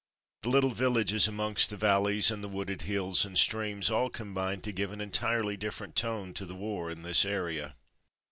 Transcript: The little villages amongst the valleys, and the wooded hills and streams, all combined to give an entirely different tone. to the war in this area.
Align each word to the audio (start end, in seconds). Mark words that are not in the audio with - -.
The 0.41 0.49
little 0.49 0.71
villages 0.71 1.27
amongst 1.27 1.69
the 1.69 1.77
valleys, 1.77 2.31
and 2.31 2.43
the 2.43 2.47
wooded 2.47 2.81
hills 2.81 3.23
and 3.23 3.37
streams, 3.37 3.91
all 3.91 4.09
combined 4.09 4.63
to 4.63 4.71
give 4.71 4.91
an 4.91 4.99
entirely 4.99 5.55
different 5.55 5.95
tone. 5.95 6.33
to 6.33 6.45
the 6.47 6.55
war 6.55 6.89
in 6.89 7.03
this 7.03 7.23
area. 7.23 7.75